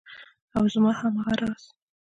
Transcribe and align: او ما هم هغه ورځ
او 0.55 0.63
ما 0.83 0.91
هم 0.99 1.13
هغه 1.27 1.33
ورځ 1.47 1.61